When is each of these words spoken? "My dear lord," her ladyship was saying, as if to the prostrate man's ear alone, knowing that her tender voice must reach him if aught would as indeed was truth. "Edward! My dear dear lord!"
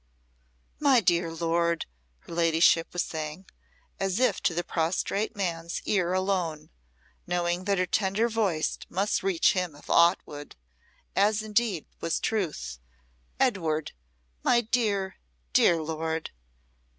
"My 0.79 0.99
dear 0.99 1.31
lord," 1.31 1.85
her 2.21 2.33
ladyship 2.33 2.91
was 2.91 3.03
saying, 3.03 3.45
as 3.99 4.19
if 4.19 4.41
to 4.41 4.55
the 4.55 4.63
prostrate 4.63 5.35
man's 5.35 5.79
ear 5.85 6.11
alone, 6.13 6.71
knowing 7.27 7.65
that 7.65 7.77
her 7.77 7.85
tender 7.85 8.27
voice 8.27 8.79
must 8.89 9.21
reach 9.21 9.53
him 9.53 9.75
if 9.75 9.91
aught 9.91 10.17
would 10.25 10.55
as 11.15 11.43
indeed 11.43 11.85
was 11.99 12.19
truth. 12.19 12.79
"Edward! 13.39 13.91
My 14.41 14.61
dear 14.61 15.17
dear 15.53 15.79
lord!" 15.79 16.31